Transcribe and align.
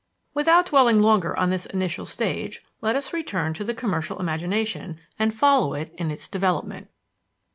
Without 0.33 0.65
dwelling 0.65 0.97
longer 0.97 1.37
on 1.37 1.51
this 1.51 1.67
initial 1.67 2.07
stage, 2.07 2.63
let 2.81 2.95
us 2.95 3.13
return 3.13 3.53
to 3.53 3.63
the 3.63 3.75
commercial 3.75 4.17
imagination, 4.19 4.99
and 5.19 5.31
follow 5.31 5.75
it 5.75 5.93
in 5.95 6.09
its 6.09 6.27
development. 6.27 6.89